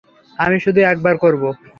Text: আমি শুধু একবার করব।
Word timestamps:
আমি 0.39 0.57
শুধু 0.59 0.79
একবার 0.83 1.15
করব। 1.17 1.43